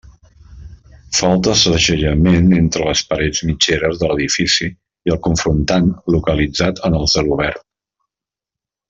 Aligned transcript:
Falta 1.17 1.51
segellament 1.63 2.49
entre 2.61 2.87
les 2.87 3.03
parets 3.11 3.43
mitgeres 3.49 4.01
de 4.05 4.09
l'edifici 4.13 4.71
i 4.73 5.15
el 5.17 5.21
confrontant 5.29 5.93
localitzat 6.17 6.83
en 6.91 6.99
el 7.03 7.07
celobert. 7.17 7.63